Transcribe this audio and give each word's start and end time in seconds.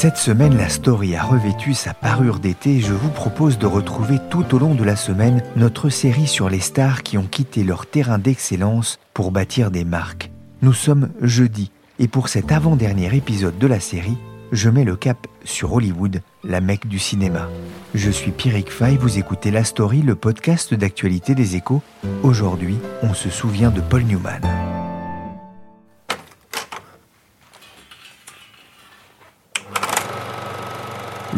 Cette 0.00 0.16
semaine, 0.16 0.56
la 0.56 0.68
story 0.68 1.16
a 1.16 1.24
revêtu 1.24 1.74
sa 1.74 1.92
parure 1.92 2.38
d'été 2.38 2.76
et 2.76 2.80
je 2.80 2.92
vous 2.92 3.08
propose 3.08 3.58
de 3.58 3.66
retrouver 3.66 4.20
tout 4.30 4.54
au 4.54 4.60
long 4.60 4.76
de 4.76 4.84
la 4.84 4.94
semaine 4.94 5.42
notre 5.56 5.88
série 5.88 6.28
sur 6.28 6.48
les 6.48 6.60
stars 6.60 7.02
qui 7.02 7.18
ont 7.18 7.26
quitté 7.26 7.64
leur 7.64 7.84
terrain 7.84 8.18
d'excellence 8.18 9.00
pour 9.12 9.32
bâtir 9.32 9.72
des 9.72 9.82
marques. 9.82 10.30
Nous 10.62 10.72
sommes 10.72 11.08
jeudi 11.20 11.72
et 11.98 12.06
pour 12.06 12.28
cet 12.28 12.52
avant-dernier 12.52 13.12
épisode 13.12 13.58
de 13.58 13.66
la 13.66 13.80
série, 13.80 14.18
je 14.52 14.70
mets 14.70 14.84
le 14.84 14.94
cap 14.94 15.26
sur 15.42 15.72
Hollywood, 15.72 16.22
la 16.44 16.60
mecque 16.60 16.86
du 16.86 17.00
cinéma. 17.00 17.48
Je 17.92 18.12
suis 18.12 18.30
Pierrick 18.30 18.70
Fay, 18.70 18.96
vous 18.98 19.18
écoutez 19.18 19.50
La 19.50 19.64
Story, 19.64 20.02
le 20.02 20.14
podcast 20.14 20.74
d'actualité 20.74 21.34
des 21.34 21.56
échos. 21.56 21.82
Aujourd'hui, 22.22 22.78
on 23.02 23.14
se 23.14 23.30
souvient 23.30 23.70
de 23.70 23.80
Paul 23.80 24.04
Newman. 24.04 24.77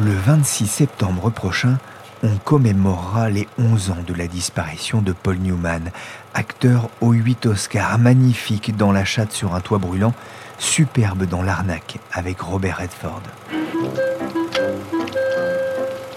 Le 0.02 0.12
26 0.12 0.66
septembre 0.66 1.28
prochain, 1.28 1.76
on 2.22 2.34
commémorera 2.38 3.28
les 3.28 3.46
11 3.58 3.90
ans 3.90 4.04
de 4.06 4.14
la 4.14 4.28
disparition 4.28 5.02
de 5.02 5.12
Paul 5.12 5.36
Newman, 5.36 5.90
acteur 6.32 6.88
aux 7.02 7.12
8 7.12 7.44
Oscars, 7.44 7.98
magnifique 7.98 8.74
dans 8.78 8.92
La 8.92 9.04
chatte 9.04 9.32
sur 9.32 9.54
un 9.54 9.60
toit 9.60 9.76
brûlant, 9.76 10.14
superbe 10.58 11.24
dans 11.24 11.42
L'arnaque 11.42 11.98
avec 12.12 12.40
Robert 12.40 12.78
Redford. 12.78 13.20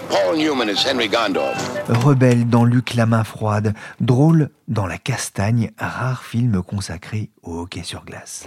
Paul 0.08 0.38
Newman 0.38 0.70
is 0.70 0.86
Henry 0.88 1.10
Gondorf. 1.10 1.70
Rebelle 1.90 2.48
dans 2.48 2.64
Luc 2.64 2.94
la 2.94 3.04
main 3.04 3.24
froide, 3.24 3.74
drôle 4.00 4.48
dans 4.66 4.86
La 4.86 4.96
Castagne, 4.96 5.72
rare 5.78 6.22
film 6.22 6.62
consacré 6.62 7.28
au 7.42 7.60
hockey 7.60 7.82
sur 7.82 8.06
glace. 8.06 8.46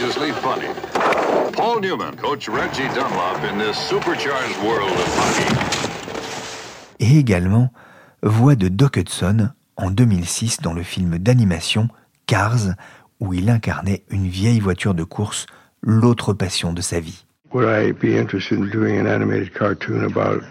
It's 0.00 1.27
Newman, 1.80 2.16
Coach 2.16 2.48
Reggie 2.48 2.88
Dunlop 2.94 3.44
in 3.44 3.58
this 3.58 3.76
supercharged 3.76 4.56
world 4.64 4.90
of 4.90 5.16
hockey. 5.16 5.68
Et 7.00 7.18
également, 7.18 7.70
voix 8.22 8.56
de 8.56 8.68
Doc 8.68 8.96
Hudson 8.96 9.50
en 9.76 9.90
2006 9.90 10.60
dans 10.60 10.72
le 10.72 10.82
film 10.82 11.18
d'animation 11.18 11.88
Cars, 12.26 12.74
où 13.20 13.32
il 13.32 13.48
incarnait 13.48 14.02
une 14.10 14.26
vieille 14.26 14.60
voiture 14.60 14.94
de 14.94 15.04
course, 15.04 15.46
l'autre 15.82 16.32
passion 16.32 16.72
de 16.72 16.80
sa 16.80 17.00
vie. 17.00 17.24
Would 17.52 17.66
I 17.66 17.92
be 17.92 18.18
interested 18.18 18.58
in 18.58 18.70
doing 18.70 18.98
an 18.98 19.06
animated 19.06 19.54
cartoon 19.54 20.04
about 20.04 20.42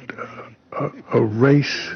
a, 0.71 0.89
a 1.13 1.21
race 1.21 1.91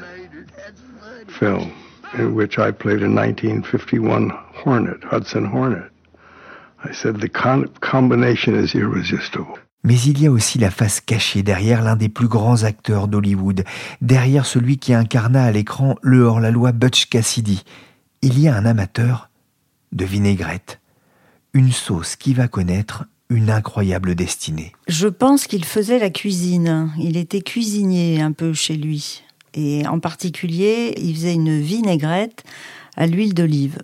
film 1.28 1.72
in 2.18 2.34
which 2.34 2.58
I 2.58 2.70
played 2.70 3.02
a 3.02 3.08
1951 3.08 4.30
Hornet, 4.64 5.02
Hudson 5.04 5.44
Hornet? 5.44 5.91
Mais 9.84 9.98
il 10.00 10.20
y 10.20 10.26
a 10.26 10.30
aussi 10.30 10.58
la 10.58 10.70
face 10.70 11.00
cachée 11.00 11.42
derrière 11.42 11.82
l'un 11.82 11.96
des 11.96 12.08
plus 12.08 12.28
grands 12.28 12.62
acteurs 12.62 13.08
d'Hollywood, 13.08 13.64
derrière 14.00 14.46
celui 14.46 14.78
qui 14.78 14.94
incarna 14.94 15.44
à 15.44 15.50
l'écran 15.50 15.96
le 16.02 16.22
hors-la-loi 16.22 16.72
Butch 16.72 17.06
Cassidy. 17.06 17.64
Il 18.22 18.38
y 18.38 18.46
a 18.46 18.54
un 18.54 18.64
amateur 18.64 19.30
de 19.90 20.04
vinaigrette, 20.04 20.80
une 21.52 21.72
sauce 21.72 22.14
qui 22.14 22.32
va 22.32 22.46
connaître 22.46 23.04
une 23.28 23.50
incroyable 23.50 24.14
destinée. 24.14 24.72
Je 24.88 25.08
pense 25.08 25.46
qu'il 25.46 25.64
faisait 25.64 25.98
la 25.98 26.10
cuisine. 26.10 26.92
Il 26.98 27.16
était 27.16 27.40
cuisinier 27.40 28.20
un 28.20 28.32
peu 28.32 28.52
chez 28.52 28.76
lui. 28.76 29.22
Et 29.54 29.86
en 29.86 29.98
particulier, 29.98 30.94
il 30.98 31.14
faisait 31.14 31.34
une 31.34 31.60
vinaigrette 31.60 32.44
à 32.96 33.06
l'huile 33.06 33.34
d'olive. 33.34 33.78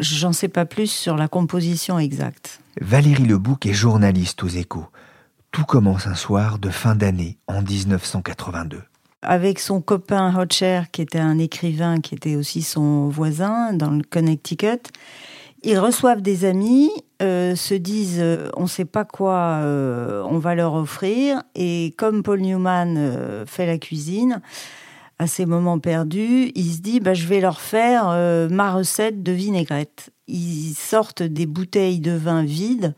J'en 0.00 0.32
sais 0.32 0.48
pas 0.48 0.64
plus 0.64 0.90
sur 0.90 1.16
la 1.16 1.28
composition 1.28 1.98
exacte. 1.98 2.60
Valérie 2.80 3.24
Lebouc 3.24 3.66
est 3.66 3.72
journaliste 3.72 4.42
aux 4.42 4.48
échos. 4.48 4.86
Tout 5.52 5.64
commence 5.64 6.08
un 6.08 6.16
soir 6.16 6.58
de 6.58 6.68
fin 6.68 6.96
d'année 6.96 7.38
en 7.46 7.62
1982. 7.62 8.82
Avec 9.22 9.60
son 9.60 9.80
copain 9.80 10.36
Hotcher, 10.36 10.82
qui 10.90 11.00
était 11.00 11.20
un 11.20 11.38
écrivain, 11.38 12.00
qui 12.00 12.14
était 12.14 12.34
aussi 12.34 12.62
son 12.62 13.08
voisin 13.08 13.72
dans 13.72 13.90
le 13.90 14.02
Connecticut, 14.02 14.90
ils 15.62 15.78
reçoivent 15.78 16.20
des 16.20 16.44
amis, 16.44 16.90
euh, 17.22 17.54
se 17.56 17.74
disent 17.74 18.18
euh, 18.20 18.50
on 18.56 18.64
ne 18.64 18.68
sait 18.68 18.84
pas 18.84 19.04
quoi 19.04 19.60
euh, 19.62 20.22
on 20.28 20.38
va 20.38 20.54
leur 20.54 20.74
offrir, 20.74 21.42
et 21.54 21.94
comme 21.96 22.22
Paul 22.22 22.40
Newman 22.40 23.44
fait 23.46 23.66
la 23.66 23.78
cuisine, 23.78 24.42
à 25.24 25.26
ces 25.26 25.46
moments 25.46 25.78
perdus, 25.78 26.52
il 26.54 26.70
se 26.70 26.80
dit 26.80 27.00
bah, 27.00 27.14
je 27.14 27.26
vais 27.26 27.40
leur 27.40 27.58
faire 27.58 28.08
euh, 28.08 28.46
ma 28.50 28.74
recette 28.74 29.22
de 29.22 29.32
vinaigrette. 29.32 30.10
Ils 30.28 30.74
sortent 30.74 31.22
des 31.22 31.46
bouteilles 31.46 32.00
de 32.00 32.12
vin 32.12 32.44
vides 32.44 32.94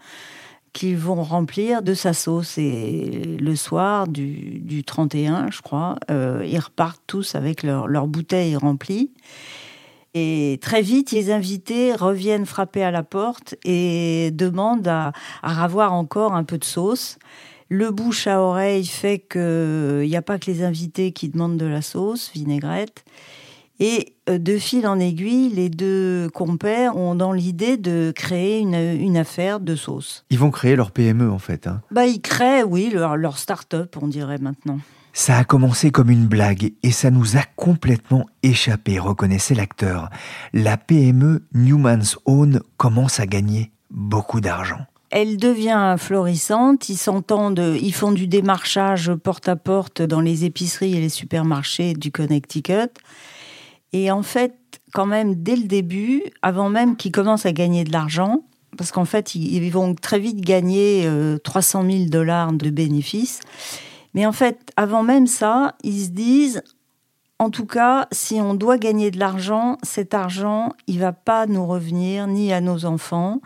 qu'ils 0.72 0.96
vont 0.96 1.22
remplir 1.22 1.82
de 1.82 1.94
sa 1.94 2.12
sauce. 2.12 2.58
Et 2.58 3.38
le 3.38 3.54
soir 3.54 4.08
du, 4.08 4.58
du 4.58 4.82
31, 4.82 5.52
je 5.52 5.62
crois, 5.62 5.96
euh, 6.10 6.44
ils 6.44 6.58
repartent 6.58 7.02
tous 7.06 7.36
avec 7.36 7.62
leurs 7.62 7.86
leur 7.86 8.08
bouteilles 8.08 8.56
remplies. 8.56 9.12
Et 10.14 10.58
très 10.60 10.82
vite, 10.82 11.12
les 11.12 11.30
invités 11.30 11.94
reviennent 11.94 12.46
frapper 12.46 12.82
à 12.82 12.90
la 12.90 13.04
porte 13.04 13.54
et 13.64 14.30
demandent 14.32 14.88
à, 14.88 15.12
à 15.42 15.62
avoir 15.62 15.92
encore 15.92 16.34
un 16.34 16.42
peu 16.42 16.58
de 16.58 16.64
sauce. 16.64 17.18
Le 17.68 17.90
bouche 17.90 18.26
à 18.26 18.40
oreille 18.40 18.86
fait 18.86 19.18
qu'il 19.18 20.06
n'y 20.08 20.16
a 20.16 20.22
pas 20.22 20.38
que 20.38 20.50
les 20.50 20.62
invités 20.62 21.12
qui 21.12 21.28
demandent 21.28 21.56
de 21.56 21.66
la 21.66 21.82
sauce, 21.82 22.30
vinaigrette. 22.34 23.04
Et 23.78 24.14
euh, 24.30 24.38
de 24.38 24.56
fil 24.56 24.86
en 24.86 24.98
aiguille, 24.98 25.50
les 25.50 25.68
deux 25.68 26.30
compères 26.32 26.96
ont 26.96 27.14
dans 27.14 27.32
l'idée 27.32 27.76
de 27.76 28.12
créer 28.14 28.60
une, 28.60 28.74
une 28.74 29.16
affaire 29.18 29.60
de 29.60 29.74
sauce. 29.76 30.24
Ils 30.30 30.38
vont 30.38 30.50
créer 30.50 30.76
leur 30.76 30.92
PME 30.92 31.30
en 31.30 31.38
fait. 31.38 31.66
hein. 31.66 31.82
Bah, 31.90 32.06
ils 32.06 32.22
créent, 32.22 32.62
oui, 32.62 32.90
leur, 32.90 33.16
leur 33.16 33.36
start-up, 33.36 33.96
on 34.00 34.08
dirait 34.08 34.38
maintenant. 34.38 34.78
Ça 35.12 35.36
a 35.38 35.44
commencé 35.44 35.90
comme 35.90 36.10
une 36.10 36.26
blague 36.26 36.72
et 36.82 36.90
ça 36.90 37.10
nous 37.10 37.36
a 37.36 37.42
complètement 37.56 38.26
échappé, 38.42 38.98
reconnaissait 38.98 39.54
l'acteur. 39.54 40.08
La 40.52 40.76
PME 40.76 41.42
Newman's 41.52 42.16
Own 42.26 42.60
commence 42.76 43.18
à 43.20 43.26
gagner 43.26 43.72
beaucoup 43.90 44.40
d'argent. 44.40 44.86
Elle 45.18 45.38
devient 45.38 45.96
florissante, 45.96 46.90
ils 46.90 46.98
s'entendent, 46.98 47.74
ils 47.80 47.94
font 47.94 48.12
du 48.12 48.26
démarchage 48.26 49.14
porte 49.14 49.48
à 49.48 49.56
porte 49.56 50.02
dans 50.02 50.20
les 50.20 50.44
épiceries 50.44 50.94
et 50.94 51.00
les 51.00 51.08
supermarchés 51.08 51.94
du 51.94 52.12
Connecticut. 52.12 52.92
Et 53.94 54.10
en 54.10 54.22
fait, 54.22 54.52
quand 54.92 55.06
même, 55.06 55.36
dès 55.36 55.56
le 55.56 55.62
début, 55.62 56.22
avant 56.42 56.68
même 56.68 56.96
qu'ils 56.96 57.12
commencent 57.12 57.46
à 57.46 57.52
gagner 57.52 57.84
de 57.84 57.92
l'argent, 57.92 58.44
parce 58.76 58.92
qu'en 58.92 59.06
fait, 59.06 59.34
ils 59.34 59.70
vont 59.70 59.94
très 59.94 60.18
vite 60.18 60.42
gagner 60.42 61.04
euh, 61.06 61.38
300 61.38 61.90
000 61.90 62.04
dollars 62.10 62.52
de 62.52 62.68
bénéfices. 62.68 63.40
Mais 64.12 64.26
en 64.26 64.32
fait, 64.32 64.70
avant 64.76 65.02
même 65.02 65.26
ça, 65.26 65.76
ils 65.82 66.04
se 66.04 66.10
disent, 66.10 66.62
en 67.38 67.48
tout 67.48 67.64
cas, 67.64 68.06
si 68.12 68.34
on 68.34 68.52
doit 68.52 68.76
gagner 68.76 69.10
de 69.10 69.18
l'argent, 69.18 69.78
cet 69.82 70.12
argent, 70.12 70.74
il 70.86 70.98
va 70.98 71.14
pas 71.14 71.46
nous 71.46 71.66
revenir 71.66 72.26
ni 72.26 72.52
à 72.52 72.60
nos 72.60 72.84
enfants. 72.84 73.40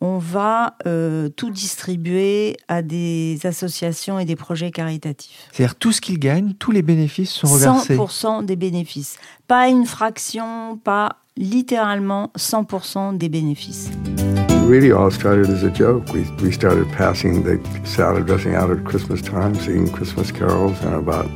On 0.00 0.18
va 0.18 0.76
euh, 0.86 1.28
tout 1.28 1.50
distribuer 1.50 2.56
à 2.68 2.82
des 2.82 3.38
associations 3.44 4.18
et 4.18 4.24
des 4.24 4.36
projets 4.36 4.70
caritatifs. 4.70 5.48
C'est-à-dire 5.52 5.76
tout 5.76 5.92
ce 5.92 6.00
qu'ils 6.00 6.18
gagnent, 6.18 6.54
tous 6.54 6.72
les 6.72 6.82
bénéfices 6.82 7.30
sont 7.30 7.48
reversés. 7.48 7.96
100% 7.96 8.44
des 8.44 8.56
bénéfices. 8.56 9.16
Pas 9.46 9.68
une 9.68 9.86
fraction, 9.86 10.76
pas 10.76 11.16
littéralement 11.36 12.32
100% 12.36 13.16
des 13.16 13.28
bénéfices. 13.28 13.90
Really 14.68 14.92
all 14.92 15.10
started 15.10 15.50
as 15.50 15.62
a 15.62 15.70
joke. 15.70 16.04
We, 16.12 16.24
we 16.42 16.52
started 16.52 16.90
passing 16.92 17.42
the 17.42 17.60
salad 17.84 18.26
dressing 18.26 18.54
out 18.54 18.70
at 18.70 18.84
Christmas 18.84 19.20
time, 19.20 19.54
singing 19.54 19.90
Christmas 19.90 20.32
carols, 20.32 20.80
and 20.82 20.94
about 20.94 21.28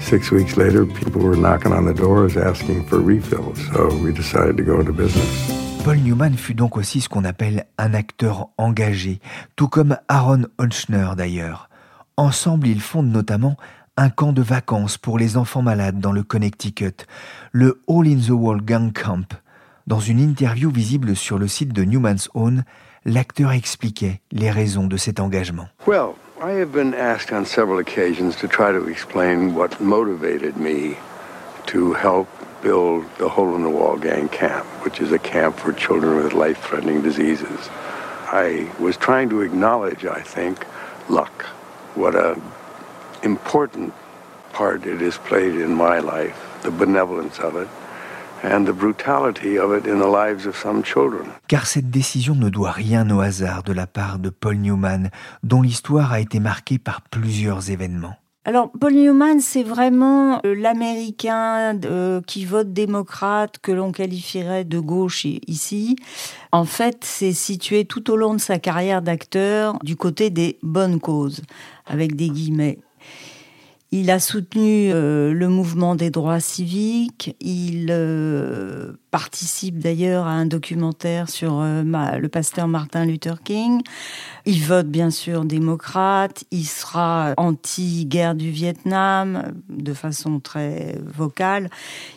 six 0.00 0.30
weeks 0.30 0.56
later, 0.56 0.86
people 0.86 1.20
were 1.20 1.36
knocking 1.36 1.72
on 1.72 1.84
the 1.84 1.94
doors 1.94 2.36
asking 2.36 2.86
for 2.86 3.00
refills. 3.00 3.58
So 3.72 3.94
we 4.02 4.12
decided 4.12 4.56
to 4.56 4.62
go 4.62 4.80
into 4.80 4.92
business. 4.92 5.53
Paul 5.84 5.98
Newman 5.98 6.34
fut 6.38 6.54
donc 6.54 6.78
aussi 6.78 7.02
ce 7.02 7.10
qu'on 7.10 7.24
appelle 7.24 7.66
un 7.76 7.92
acteur 7.92 8.48
engagé, 8.56 9.20
tout 9.54 9.68
comme 9.68 9.98
Aaron 10.08 10.44
Hotchner 10.56 11.10
d'ailleurs. 11.14 11.68
Ensemble, 12.16 12.68
ils 12.68 12.80
fondent 12.80 13.12
notamment 13.12 13.58
un 13.98 14.08
camp 14.08 14.32
de 14.32 14.40
vacances 14.40 14.96
pour 14.96 15.18
les 15.18 15.36
enfants 15.36 15.60
malades 15.60 16.00
dans 16.00 16.12
le 16.12 16.22
Connecticut, 16.22 17.04
le 17.52 17.82
All 17.86 18.08
in 18.08 18.16
the 18.16 18.30
World 18.30 18.64
Gang 18.64 18.94
Camp. 18.94 19.34
Dans 19.86 20.00
une 20.00 20.20
interview 20.20 20.70
visible 20.70 21.14
sur 21.14 21.38
le 21.38 21.48
site 21.48 21.74
de 21.74 21.84
Newman's 21.84 22.30
Own, 22.32 22.64
l'acteur 23.04 23.52
expliquait 23.52 24.22
les 24.32 24.50
raisons 24.50 24.86
de 24.86 24.96
cet 24.96 25.20
engagement. 25.20 25.68
Well, 25.86 26.14
I 26.42 26.58
have 26.62 26.72
been 26.72 26.94
asked 26.94 27.30
on 27.30 27.44
several 27.44 27.78
occasions 27.78 28.36
to 28.40 28.48
try 28.48 28.72
to 28.72 28.88
explain 28.88 29.54
what 29.54 29.78
motivated 29.80 30.56
me 30.56 30.94
to 31.66 31.92
help 31.92 32.26
build 32.64 33.04
the 33.18 33.28
Hole 33.28 33.54
in 33.54 33.62
the 33.62 33.74
Wall 33.78 33.96
Gang 33.98 34.28
Camp, 34.30 34.64
which 34.84 34.98
is 35.00 35.12
a 35.12 35.18
camp 35.18 35.56
for 35.56 35.72
children 35.72 36.16
with 36.24 36.32
life 36.32 36.58
threatening 36.66 37.02
diseases. 37.02 37.60
I 38.32 38.68
was 38.80 38.96
trying 38.96 39.28
to 39.28 39.42
acknowledge, 39.42 40.04
I 40.06 40.22
think, 40.22 40.56
luck. 41.08 41.44
What 41.94 42.14
a 42.16 42.36
important 43.22 43.92
part 44.52 44.86
it 44.86 45.00
has 45.00 45.18
played 45.18 45.54
in 45.54 45.74
my 45.74 46.00
life, 46.00 46.38
the 46.62 46.70
benevolence 46.70 47.38
of 47.38 47.54
it, 47.56 47.68
and 48.42 48.66
the 48.66 48.72
brutality 48.72 49.58
of 49.58 49.72
it 49.72 49.86
in 49.86 49.98
the 49.98 50.08
lives 50.08 50.46
of 50.46 50.56
some 50.56 50.82
children. 50.82 51.30
Car 51.48 51.66
cette 51.66 51.90
décision 51.90 52.34
ne 52.34 52.48
doit 52.48 52.72
rien 52.72 53.08
au 53.10 53.20
hasard 53.20 53.62
de 53.62 53.72
la 53.72 53.86
part 53.86 54.18
de 54.18 54.30
Paul 54.30 54.56
Newman, 54.56 55.10
dont 55.42 55.62
l'histoire 55.62 56.12
a 56.12 56.20
été 56.20 56.40
marquée 56.40 56.78
par 56.78 57.02
plusieurs 57.02 57.70
événements. 57.70 58.16
Alors, 58.46 58.70
Paul 58.78 58.92
Newman, 58.92 59.40
c'est 59.40 59.62
vraiment 59.62 60.38
euh, 60.44 60.54
l'Américain 60.54 61.80
euh, 61.86 62.20
qui 62.26 62.44
vote 62.44 62.74
démocrate, 62.74 63.58
que 63.58 63.72
l'on 63.72 63.90
qualifierait 63.90 64.64
de 64.64 64.78
gauche 64.78 65.24
ici. 65.24 65.96
En 66.52 66.66
fait, 66.66 66.98
c'est 67.04 67.32
situé 67.32 67.86
tout 67.86 68.10
au 68.10 68.16
long 68.16 68.34
de 68.34 68.40
sa 68.40 68.58
carrière 68.58 69.00
d'acteur 69.00 69.78
du 69.82 69.96
côté 69.96 70.28
des 70.28 70.58
bonnes 70.62 71.00
causes, 71.00 71.40
avec 71.86 72.16
des 72.16 72.28
guillemets. 72.28 72.80
Il 73.96 74.10
a 74.10 74.18
soutenu 74.18 74.90
euh, 74.92 75.32
le 75.32 75.48
mouvement 75.48 75.94
des 75.94 76.10
droits 76.10 76.40
civiques. 76.40 77.36
Il 77.38 77.86
euh, 77.90 78.94
participe 79.12 79.78
d'ailleurs 79.78 80.26
à 80.26 80.32
un 80.32 80.46
documentaire 80.46 81.28
sur 81.28 81.60
euh, 81.60 81.84
le 81.84 82.28
pasteur 82.28 82.66
Martin 82.66 83.04
Luther 83.04 83.40
King. 83.44 83.82
Il 84.46 84.60
vote 84.64 84.88
bien 84.88 85.10
sûr 85.10 85.44
démocrate. 85.44 86.42
Il 86.50 86.64
sera 86.64 87.34
anti-guerre 87.36 88.34
du 88.34 88.50
Vietnam 88.50 89.52
de 89.68 89.94
façon 89.94 90.40
très 90.40 90.98
vocale. 91.04 91.70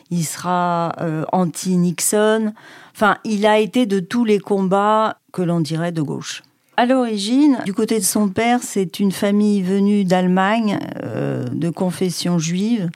Il 0.09 0.25
sera 0.25 0.95
anti-Nixon. 1.31 2.53
Enfin, 2.95 3.17
il 3.23 3.45
a 3.45 3.59
été 3.59 3.85
de 3.85 3.99
tous 3.99 4.25
les 4.25 4.39
combats 4.39 5.19
que 5.31 5.43
l'on 5.43 5.59
dirait 5.59 5.91
de 5.91 6.01
gauche. 6.01 6.41
À 6.79 6.85
l'origine, 6.85 7.57
du 7.65 7.73
côté 7.73 7.97
de 7.97 8.03
son 8.03 8.29
père, 8.29 8.59
c'est 8.61 8.99
une 8.99 9.11
famille 9.11 9.63
venue 9.63 10.03
d'Allemagne, 10.03 10.77
euh, 11.03 11.43
de 11.45 11.71
confession 11.71 12.37
juive, 12.37 12.91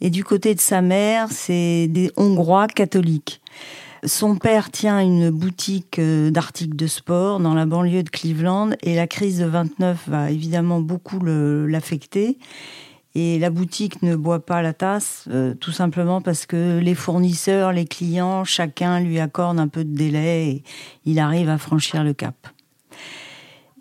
et 0.00 0.08
du 0.08 0.24
côté 0.24 0.54
de 0.54 0.60
sa 0.60 0.80
mère, 0.80 1.28
c'est 1.30 1.86
des 1.86 2.10
Hongrois 2.16 2.66
catholiques. 2.66 3.42
Son 4.06 4.36
père 4.36 4.70
tient 4.70 5.00
une 5.00 5.28
boutique 5.28 5.98
euh, 5.98 6.30
d'articles 6.30 6.76
de 6.76 6.86
sport 6.86 7.38
dans 7.38 7.52
la 7.52 7.66
banlieue 7.66 8.04
de 8.04 8.08
Cleveland, 8.08 8.70
et 8.82 8.94
la 8.94 9.06
crise 9.06 9.40
de 9.40 9.44
29 9.44 10.08
va 10.08 10.30
évidemment 10.30 10.80
beaucoup 10.80 11.20
l'affecter. 11.22 12.38
Et 13.14 13.38
la 13.38 13.50
boutique 13.50 14.00
ne 14.00 14.16
boit 14.16 14.46
pas 14.46 14.62
la 14.62 14.72
tasse, 14.72 15.26
euh, 15.30 15.52
tout 15.52 15.72
simplement 15.72 16.22
parce 16.22 16.46
que 16.46 16.78
les 16.78 16.94
fournisseurs, 16.94 17.74
les 17.74 17.84
clients, 17.84 18.44
chacun 18.44 18.98
lui 19.00 19.20
accorde 19.20 19.58
un 19.58 19.68
peu 19.68 19.84
de 19.84 19.94
délai 19.94 20.48
et 20.48 20.62
il 21.04 21.18
arrive 21.18 21.50
à 21.50 21.58
franchir 21.58 22.02
le 22.02 22.14
cap. 22.14 22.34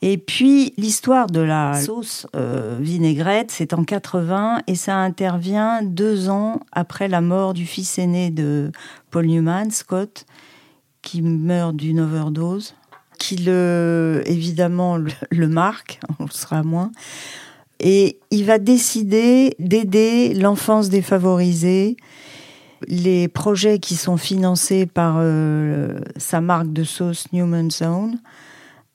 Et 0.01 0.18
puis 0.18 0.74
l'histoire 0.77 1.27
de 1.27 1.39
la 1.39 1.74
sauce 1.81 2.27
euh, 2.36 2.77
vinaigrette, 2.80 3.51
c'est 3.51 3.74
en 3.74 3.83
80 3.83 4.62
et 4.68 4.75
ça 4.75 4.97
intervient 4.97 5.81
deux 5.83 6.30
ans 6.30 6.59
après 6.71 7.07
la 7.07 7.21
mort 7.21 7.53
du 7.53 7.65
fils 7.65 7.97
aîné 7.97 8.30
de 8.30 8.71
Paul 9.09 9.25
Newman, 9.25 9.71
Scott, 9.71 10.25
qui 11.01 11.21
meurt 11.21 11.75
d'une 11.75 12.01
overdose, 12.01 12.75
qui 13.19 13.38
le 13.38 14.21
évidemment 14.25 14.97
le, 14.97 15.47
marque, 15.47 16.00
on 16.19 16.27
sera 16.27 16.62
moins. 16.63 16.91
Et 17.80 18.19
il 18.31 18.45
va 18.45 18.57
décider 18.57 19.56
d'aider 19.59 20.33
l'enfance 20.33 20.89
défavorisée, 20.89 21.95
les 22.88 23.27
projets 23.27 23.80
qui 23.80 23.95
sont 23.95 24.18
financés 24.18 24.86
par 24.86 25.15
euh, 25.19 26.00
sa 26.18 26.41
marque 26.41 26.71
de 26.74 26.83
sauce 26.83 27.25
Newman's 27.31 27.81
Own 27.81 28.18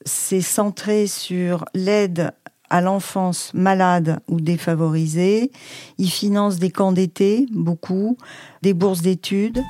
c'est 0.05 0.41
centré 0.41 1.07
sur 1.07 1.65
l'aide 1.73 2.31
à 2.69 2.81
l'enfance 2.81 3.51
malade 3.53 4.19
ou 4.27 4.39
défavorisée. 4.39 5.51
Il 5.97 6.09
finance 6.09 6.57
des 6.57 6.71
camps 6.71 6.93
d'été, 6.93 7.45
beaucoup, 7.51 8.17
des 8.61 8.73
bourses 8.73 9.01
d'études. 9.01 9.61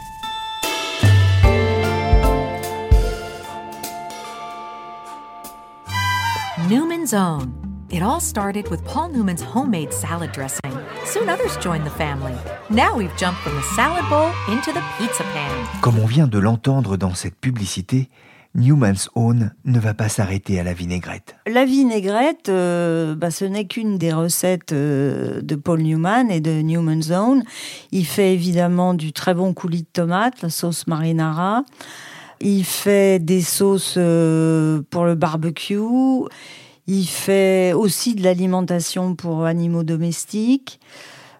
Newman's 6.69 7.13
Own. 7.13 7.51
It 7.89 8.01
all 8.01 8.21
started 8.21 8.69
with 8.69 8.81
Paul 8.85 9.09
Newman's 9.09 9.41
homemade 9.41 9.91
salad 9.91 10.31
dressing. 10.31 10.71
Soon 11.03 11.27
others 11.27 11.57
joined 11.57 11.85
the 11.85 11.89
family. 11.89 12.33
Now 12.69 12.95
we've 12.95 13.13
jumped 13.17 13.41
from 13.41 13.55
the 13.55 13.63
salad 13.75 14.05
bowl 14.09 14.31
into 14.47 14.71
the 14.71 14.81
pizza 14.97 15.23
pan. 15.33 15.81
Comme 15.81 15.99
on 15.99 16.05
vient 16.05 16.27
de 16.27 16.39
l'entendre 16.39 16.95
dans 16.95 17.13
cette 17.13 17.35
publicité, 17.35 18.09
Newman's 18.53 19.09
Own 19.15 19.51
ne 19.65 19.79
va 19.79 19.93
pas 19.93 20.09
s'arrêter 20.09 20.59
à 20.59 20.63
la 20.63 20.73
vinaigrette. 20.73 21.35
La 21.47 21.65
vinaigrette, 21.65 22.49
euh, 22.49 23.15
bah, 23.15 23.31
ce 23.31 23.45
n'est 23.45 23.65
qu'une 23.65 23.97
des 23.97 24.11
recettes 24.11 24.73
euh, 24.73 25.41
de 25.41 25.55
Paul 25.55 25.81
Newman 25.81 26.29
et 26.29 26.41
de 26.41 26.61
Newman's 26.61 27.11
Own. 27.11 27.43
Il 27.91 28.05
fait 28.05 28.33
évidemment 28.33 28.93
du 28.93 29.13
très 29.13 29.33
bon 29.33 29.53
coulis 29.53 29.83
de 29.83 29.87
tomate, 29.93 30.41
la 30.41 30.49
sauce 30.49 30.87
marinara. 30.87 31.63
Il 32.41 32.65
fait 32.65 33.23
des 33.23 33.41
sauces 33.41 33.95
euh, 33.97 34.81
pour 34.89 35.05
le 35.05 35.15
barbecue. 35.15 35.77
Il 36.87 37.05
fait 37.05 37.73
aussi 37.73 38.15
de 38.15 38.23
l'alimentation 38.23 39.15
pour 39.15 39.45
animaux 39.45 39.83
domestiques. 39.83 40.79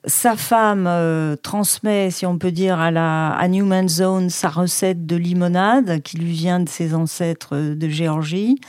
Sa 0.05 0.36
femme 0.36 0.86
euh, 0.88 1.36
transmet, 1.36 2.10
si 2.10 2.25
on 2.25 2.39
peut 2.39 2.51
dire, 2.51 2.79
à, 2.79 2.89
la, 2.89 3.34
à 3.34 3.48
Newman 3.48 3.88
Zone 3.88 4.31
sa 4.31 4.50
recette 4.50 5.05
de 5.05 5.15
limonade 5.15 6.01
qui 6.01 6.17
lui 6.17 6.31
vient 6.31 6.60
de 6.60 6.70
ses 6.70 6.96
ancêtres 6.96 7.55
euh, 7.55 7.75
de 7.75 7.88
Géorgie. 7.88 8.60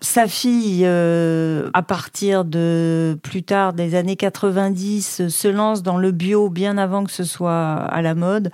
Sa 0.00 0.26
fille, 0.26 0.82
euh, 0.84 1.70
à 1.72 1.82
partir 1.82 2.44
de 2.44 3.16
plus 3.22 3.44
tard 3.44 3.74
des 3.74 3.94
années 3.94 4.16
90, 4.16 5.28
se 5.28 5.48
lance 5.48 5.84
dans 5.84 5.98
le 5.98 6.10
bio 6.10 6.50
bien 6.50 6.78
avant 6.78 7.04
que 7.04 7.12
ce 7.12 7.24
soit 7.24 7.74
à 7.76 8.02
la 8.02 8.16
mode, 8.16 8.50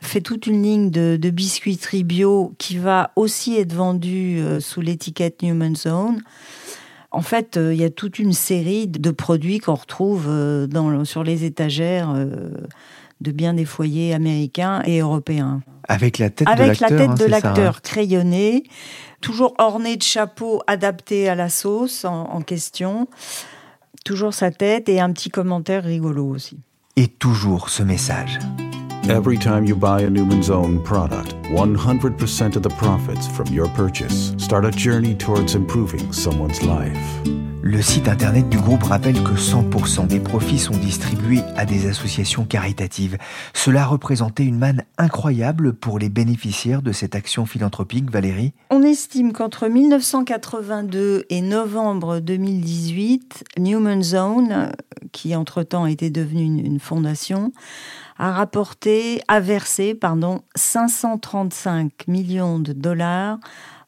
fait 0.00 0.20
toute 0.20 0.46
une 0.46 0.62
ligne 0.62 0.90
de, 0.90 1.18
de 1.20 1.30
biscuiterie 1.30 2.04
bio 2.04 2.54
qui 2.58 2.78
va 2.78 3.10
aussi 3.16 3.58
être 3.58 3.74
vendue 3.74 4.40
sous 4.60 4.80
l'étiquette 4.80 5.42
Newman 5.42 5.74
Zone. 5.76 6.22
En 7.10 7.22
fait, 7.22 7.56
euh, 7.56 7.72
il 7.72 7.80
y 7.80 7.84
a 7.84 7.90
toute 7.90 8.18
une 8.18 8.32
série 8.32 8.86
de 8.86 9.10
produits 9.10 9.60
qu'on 9.60 9.74
retrouve 9.74 10.26
euh, 10.28 10.66
dans, 10.66 11.04
sur 11.04 11.24
les 11.24 11.44
étagères 11.44 12.10
euh, 12.14 12.50
de 13.20 13.32
bien 13.32 13.54
des 13.54 13.64
foyers 13.64 14.12
américains 14.12 14.82
et 14.84 14.98
européens. 14.98 15.62
Avec 15.88 16.18
la 16.18 16.28
tête 16.28 16.46
de 16.46 16.52
l'acteur. 16.52 16.66
Avec 16.66 16.80
la 16.80 16.88
tête 16.88 17.18
de 17.18 17.24
hein. 17.24 17.28
l'acteur 17.28 17.82
crayonnée, 17.82 18.64
toujours 19.22 19.54
orné 19.58 19.96
de 19.96 20.02
chapeau 20.02 20.62
adapté 20.66 21.30
à 21.30 21.34
la 21.34 21.48
sauce 21.48 22.04
en 22.04 22.42
question. 22.42 23.08
Toujours 24.04 24.34
sa 24.34 24.50
tête 24.50 24.88
et 24.90 25.00
un 25.00 25.12
petit 25.12 25.30
commentaire 25.30 25.84
rigolo 25.84 26.26
aussi. 26.26 26.58
Et 26.96 27.08
toujours 27.08 27.70
ce 27.70 27.82
message. 27.82 28.38
Every 29.08 29.38
time 29.38 29.64
you 29.64 29.74
buy 29.74 30.02
a 30.02 30.10
Newman's 30.10 30.50
Own 30.50 30.82
product, 30.82 31.34
100% 31.44 32.56
of 32.56 32.62
the 32.62 32.68
profits 32.68 33.26
from 33.26 33.46
your 33.46 33.66
purchase 33.68 34.34
start 34.36 34.66
a 34.66 34.70
journey 34.70 35.14
towards 35.14 35.54
improving 35.54 36.12
someone's 36.12 36.62
life. 36.62 37.38
Le 37.62 37.82
site 37.82 38.08
internet 38.08 38.48
du 38.48 38.58
groupe 38.58 38.82
rappelle 38.82 39.22
que 39.22 39.34
100% 39.34 40.06
des 40.06 40.20
profits 40.20 40.58
sont 40.58 40.76
distribués 40.76 41.42
à 41.56 41.66
des 41.66 41.86
associations 41.86 42.44
caritatives. 42.44 43.18
Cela 43.52 43.84
représentait 43.84 44.44
une 44.44 44.58
manne 44.58 44.84
incroyable 44.96 45.72
pour 45.72 45.98
les 45.98 46.08
bénéficiaires 46.08 46.82
de 46.82 46.92
cette 46.92 47.14
action 47.14 47.46
philanthropique, 47.46 48.10
Valérie 48.10 48.52
On 48.70 48.82
estime 48.82 49.32
qu'entre 49.32 49.68
1982 49.68 51.24
et 51.28 51.40
novembre 51.40 52.20
2018, 52.20 53.44
Newman's 53.58 54.14
Own, 54.14 54.72
qui 55.12 55.34
entre-temps 55.34 55.86
était 55.86 56.10
devenue 56.10 56.44
une 56.44 56.80
fondation, 56.80 57.52
a 58.18 58.32
rapporté, 58.32 59.20
a 59.28 59.40
versé, 59.40 59.94
pardon, 59.94 60.42
535 60.56 62.08
millions 62.08 62.58
de 62.58 62.72
dollars 62.72 63.38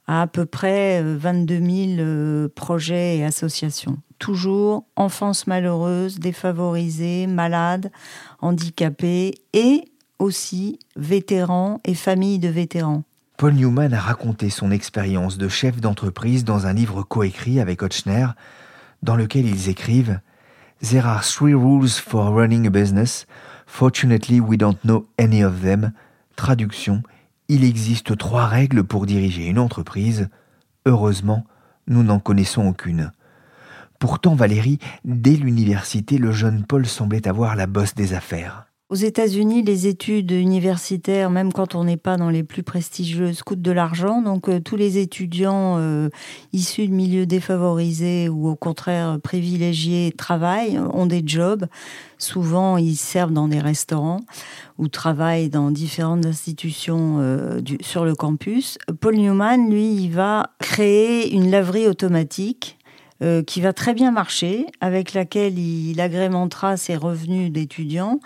à 0.06 0.22
à 0.22 0.26
peu 0.26 0.44
près 0.44 1.02
22 1.02 1.96
000 1.96 2.48
projets 2.48 3.18
et 3.18 3.24
associations. 3.24 3.98
Toujours 4.18 4.84
enfance 4.96 5.46
malheureuse, 5.46 6.18
défavorisée, 6.18 7.28
malade, 7.28 7.92
handicapée 8.40 9.34
et 9.52 9.84
aussi 10.18 10.80
vétérans 10.96 11.80
et 11.84 11.94
familles 11.94 12.40
de 12.40 12.48
vétérans. 12.48 13.04
Paul 13.36 13.54
Newman 13.54 13.94
a 13.94 14.00
raconté 14.00 14.50
son 14.50 14.70
expérience 14.70 15.38
de 15.38 15.48
chef 15.48 15.80
d'entreprise 15.80 16.44
dans 16.44 16.66
un 16.66 16.72
livre 16.72 17.02
coécrit 17.02 17.60
avec 17.60 17.82
Ochner, 17.82 18.26
dans 19.02 19.16
lequel 19.16 19.46
ils 19.46 19.68
écrivent 19.68 20.20
There 20.82 21.04
are 21.04 21.22
three 21.22 21.52
rules 21.52 21.98
for 21.98 22.32
running 22.32 22.66
a 22.66 22.70
business. 22.70 23.26
Fortunately, 23.66 24.40
we 24.40 24.56
don't 24.56 24.82
know 24.82 25.06
any 25.18 25.42
of 25.42 25.60
them. 25.60 25.92
Traduction 26.36 27.02
Il 27.48 27.64
existe 27.64 28.16
trois 28.16 28.46
règles 28.46 28.84
pour 28.84 29.04
diriger 29.04 29.46
une 29.46 29.58
entreprise. 29.58 30.30
Heureusement, 30.86 31.44
nous 31.86 32.02
n'en 32.02 32.18
connaissons 32.18 32.66
aucune. 32.66 33.12
Pourtant, 33.98 34.34
Valérie, 34.34 34.78
dès 35.04 35.36
l'université, 35.36 36.16
le 36.16 36.32
jeune 36.32 36.64
Paul 36.64 36.86
semblait 36.86 37.28
avoir 37.28 37.56
la 37.56 37.66
bosse 37.66 37.94
des 37.94 38.14
affaires. 38.14 38.69
Aux 38.90 38.96
États-Unis, 38.96 39.62
les 39.62 39.86
études 39.86 40.32
universitaires, 40.32 41.30
même 41.30 41.52
quand 41.52 41.76
on 41.76 41.84
n'est 41.84 41.96
pas 41.96 42.16
dans 42.16 42.28
les 42.28 42.42
plus 42.42 42.64
prestigieuses, 42.64 43.44
coûtent 43.44 43.62
de 43.62 43.70
l'argent. 43.70 44.20
Donc 44.20 44.48
euh, 44.48 44.58
tous 44.58 44.74
les 44.74 44.98
étudiants 44.98 45.76
euh, 45.78 46.08
issus 46.52 46.88
de 46.88 46.92
milieux 46.92 47.24
défavorisés 47.24 48.28
ou 48.28 48.48
au 48.48 48.56
contraire 48.56 49.20
privilégiés 49.22 50.12
travaillent, 50.18 50.80
ont 50.92 51.06
des 51.06 51.22
jobs. 51.24 51.66
Souvent, 52.18 52.78
ils 52.78 52.96
servent 52.96 53.32
dans 53.32 53.46
des 53.46 53.60
restaurants 53.60 54.22
ou 54.76 54.88
travaillent 54.88 55.50
dans 55.50 55.70
différentes 55.70 56.26
institutions 56.26 57.18
euh, 57.20 57.60
du, 57.60 57.78
sur 57.82 58.04
le 58.04 58.16
campus. 58.16 58.76
Paul 59.00 59.14
Newman, 59.14 59.70
lui, 59.70 59.86
il 59.86 60.10
va 60.10 60.50
créer 60.58 61.32
une 61.32 61.48
laverie 61.48 61.86
automatique 61.86 62.76
qui 63.46 63.60
va 63.60 63.74
très 63.74 63.92
bien 63.92 64.12
marcher, 64.12 64.64
avec 64.80 65.12
laquelle 65.12 65.58
il 65.58 66.00
agrémentera 66.00 66.78
ses 66.78 66.96
revenus 66.96 67.52
d'étudiants. 67.52 68.18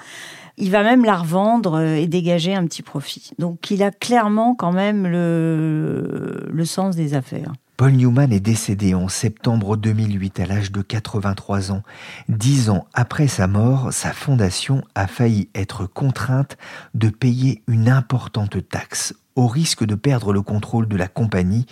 Il 0.56 0.70
va 0.70 0.82
même 0.82 1.04
la 1.04 1.16
revendre 1.16 1.74
euh, 1.74 1.94
et 1.96 2.06
dégager 2.06 2.54
un 2.54 2.64
petit 2.66 2.82
profit. 2.82 3.30
Donc 3.38 3.70
il 3.70 3.82
a 3.82 3.90
clairement 3.90 4.54
quand 4.54 4.72
même 4.72 5.06
le, 5.06 6.48
le 6.50 6.64
sens 6.64 6.96
des 6.96 7.14
affaires. 7.14 7.52
Paul 7.76 7.90
Newman 7.94 8.32
est 8.32 8.38
décédé 8.38 8.94
en 8.94 9.08
septembre 9.08 9.76
2008 9.76 10.38
à 10.38 10.46
l'âge 10.46 10.70
de 10.70 10.80
83 10.80 11.72
ans. 11.72 11.82
Dix 12.28 12.70
ans 12.70 12.86
après 12.94 13.26
sa 13.26 13.48
mort, 13.48 13.92
sa 13.92 14.12
fondation 14.12 14.84
a 14.94 15.08
failli 15.08 15.48
être 15.56 15.84
contrainte 15.84 16.56
de 16.94 17.08
payer 17.08 17.62
une 17.66 17.88
importante 17.88 18.68
taxe 18.68 19.12
au 19.34 19.48
risque 19.48 19.84
de 19.84 19.96
perdre 19.96 20.32
le 20.32 20.40
contrôle 20.40 20.86
de 20.86 20.96
la 20.96 21.08
compagnie 21.08 21.66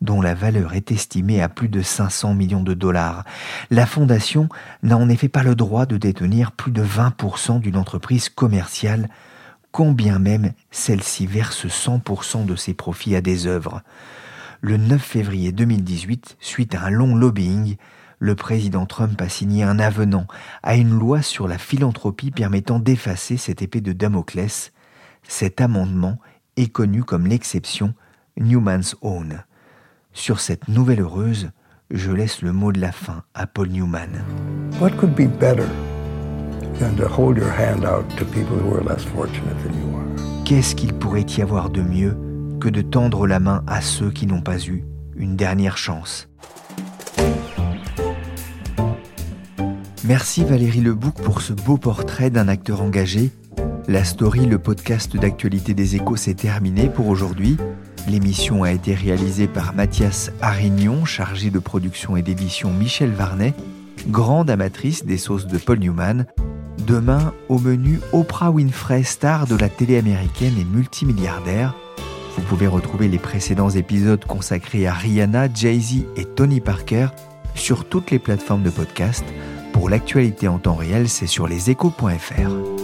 dont 0.00 0.22
la 0.22 0.34
valeur 0.34 0.74
est 0.74 0.92
estimée 0.92 1.42
à 1.42 1.48
plus 1.48 1.68
de 1.68 1.82
500 1.82 2.34
millions 2.34 2.62
de 2.62 2.74
dollars. 2.74 3.24
La 3.70 3.86
fondation 3.86 4.48
n'a 4.84 4.96
en 4.96 5.08
effet 5.08 5.28
pas 5.28 5.42
le 5.42 5.56
droit 5.56 5.86
de 5.86 5.96
détenir 5.96 6.52
plus 6.52 6.70
de 6.70 6.84
20% 6.84 7.58
d'une 7.58 7.76
entreprise 7.76 8.28
commerciale, 8.28 9.08
combien 9.72 10.20
même 10.20 10.52
celle-ci 10.70 11.26
verse 11.26 11.66
100% 11.66 12.46
de 12.46 12.54
ses 12.54 12.74
profits 12.74 13.16
à 13.16 13.20
des 13.20 13.48
œuvres. 13.48 13.82
Le 14.60 14.76
9 14.76 15.00
février 15.00 15.52
2018, 15.52 16.36
suite 16.40 16.74
à 16.74 16.82
un 16.82 16.90
long 16.90 17.14
lobbying, 17.14 17.76
le 18.18 18.34
président 18.34 18.86
Trump 18.86 19.20
a 19.22 19.28
signé 19.28 19.62
un 19.62 19.78
avenant 19.78 20.26
à 20.64 20.74
une 20.74 20.98
loi 20.98 21.22
sur 21.22 21.46
la 21.46 21.58
philanthropie 21.58 22.32
permettant 22.32 22.80
d'effacer 22.80 23.36
cette 23.36 23.62
épée 23.62 23.80
de 23.80 23.92
Damoclès. 23.92 24.72
Cet 25.22 25.60
amendement 25.60 26.18
est 26.56 26.72
connu 26.72 27.04
comme 27.04 27.28
l'exception 27.28 27.94
Newman's 28.36 28.96
Own. 29.00 29.44
Sur 30.12 30.40
cette 30.40 30.66
nouvelle 30.66 31.02
heureuse, 31.02 31.50
je 31.92 32.10
laisse 32.10 32.42
le 32.42 32.52
mot 32.52 32.72
de 32.72 32.80
la 32.80 32.90
fin 32.90 33.22
à 33.34 33.46
Paul 33.46 33.68
Newman. 33.68 34.24
What 34.80 34.90
could 34.96 35.14
be 35.14 35.28
better 35.28 35.68
than 36.80 36.96
to 36.96 37.06
hold 37.06 37.36
your 37.36 37.52
hand 37.52 37.84
out 37.84 38.08
to 38.16 38.24
people 38.24 38.56
who 38.56 38.74
are 38.74 38.82
less 38.82 39.04
fortunate 39.04 39.56
than 39.62 39.72
you 39.78 39.96
are? 39.96 40.44
Qu'est-ce 40.44 40.74
qu'il 40.74 40.94
pourrait 40.94 41.26
y 41.36 41.42
avoir 41.42 41.70
de 41.70 41.82
mieux 41.82 42.16
que 42.58 42.68
de 42.68 42.82
tendre 42.82 43.26
la 43.26 43.40
main 43.40 43.62
à 43.66 43.80
ceux 43.80 44.10
qui 44.10 44.26
n'ont 44.26 44.42
pas 44.42 44.58
eu 44.60 44.84
une 45.16 45.36
dernière 45.36 45.76
chance 45.76 46.28
Merci 50.08 50.42
Valérie 50.42 50.80
Lebouc 50.80 51.14
pour 51.16 51.42
ce 51.42 51.52
beau 51.52 51.76
portrait 51.76 52.30
d'un 52.30 52.48
acteur 52.48 52.80
engagé. 52.80 53.30
La 53.88 54.04
story, 54.04 54.46
le 54.46 54.58
podcast 54.58 55.14
d'actualité 55.14 55.74
des 55.74 55.96
échos, 55.96 56.16
s'est 56.16 56.32
terminé 56.32 56.88
pour 56.88 57.08
aujourd'hui. 57.08 57.58
L'émission 58.08 58.62
a 58.62 58.72
été 58.72 58.94
réalisée 58.94 59.48
par 59.48 59.74
Mathias 59.74 60.32
Arignon, 60.40 61.04
chargé 61.04 61.50
de 61.50 61.58
production 61.58 62.16
et 62.16 62.22
d'édition 62.22 62.72
Michel 62.72 63.10
Varnet, 63.10 63.52
grande 64.08 64.48
amatrice 64.48 65.04
des 65.04 65.18
sauces 65.18 65.46
de 65.46 65.58
Paul 65.58 65.78
Newman. 65.78 66.24
Demain, 66.86 67.34
au 67.50 67.58
menu 67.58 68.00
Oprah 68.14 68.50
Winfrey, 68.50 69.02
star 69.02 69.46
de 69.46 69.56
la 69.56 69.68
télé 69.68 69.98
américaine 69.98 70.54
et 70.58 70.64
multimilliardaire. 70.64 71.74
Vous 72.38 72.44
pouvez 72.44 72.68
retrouver 72.68 73.08
les 73.08 73.18
précédents 73.18 73.68
épisodes 73.68 74.24
consacrés 74.24 74.86
à 74.86 74.94
Rihanna, 74.94 75.48
Jay-Z 75.52 76.04
et 76.14 76.24
Tony 76.24 76.60
Parker 76.60 77.08
sur 77.56 77.84
toutes 77.84 78.12
les 78.12 78.20
plateformes 78.20 78.62
de 78.62 78.70
podcast. 78.70 79.24
Pour 79.72 79.90
l'actualité 79.90 80.46
en 80.46 80.60
temps 80.60 80.76
réel, 80.76 81.08
c'est 81.08 81.26
sur 81.26 81.48
leséchos.fr. 81.48 82.77